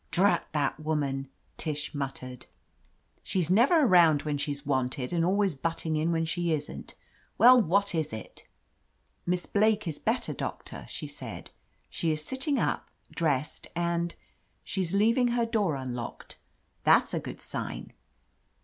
"Drat 0.09 0.47
that 0.53 0.79
woman!" 0.79 1.27
Tish 1.57 1.93
muttered. 1.93 2.47
"She's 3.21 3.49
ii8 3.51 3.51
OF 3.51 3.51
LETITIA 3.51 3.67
CARBERRY 3.67 3.77
never 3.77 3.87
around 3.93 4.21
when 4.23 4.37
she's 4.39 4.65
wanted, 4.65 5.13
and 5.13 5.23
always 5.23 5.53
butting 5.53 5.95
in 5.95 6.11
when 6.11 6.25
she 6.25 6.51
isn't. 6.51 6.95
Well, 7.37 7.61
what 7.61 7.93
is 7.93 8.11
it?" 8.11 8.47
"Miss 9.27 9.45
Blake 9.45 9.87
is 9.87 9.99
better,. 9.99 10.33
Doctor," 10.33 10.87
she 10.89 11.05
said. 11.05 11.51
"She 11.91 12.11
is 12.11 12.25
sitting 12.25 12.57
up, 12.57 12.89
dressed, 13.11 13.67
and— 13.75 14.15
she's 14.63 14.91
leaving 14.95 15.27
her 15.27 15.45
door 15.45 15.75
unlocked. 15.75 16.39
That's 16.83 17.13
a 17.13 17.19
good 17.19 17.39
sign." 17.39 17.93